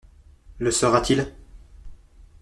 [0.57, 1.31] Le sera-t-il?…